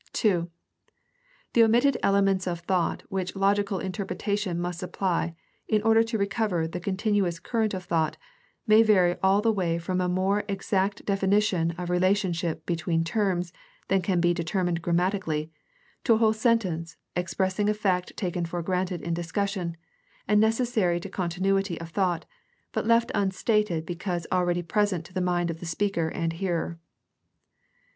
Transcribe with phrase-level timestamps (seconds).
[0.13, 0.49] (2)
[1.53, 5.35] The omitted elements of thought which logical inter pretation must supply
[5.67, 8.17] in order to recover the continuous cur rent of thought
[8.65, 13.53] may vary all the way from a more exact definition of relationship between terms
[13.89, 15.51] than can be deter mined grammatically,
[16.03, 19.77] to a whole sentence, expressing a fact taken for granted in discussion,
[20.27, 22.25] and necessary to continuity of thought,
[22.71, 26.79] but left unstated because already present to the mind of speaker and hearer.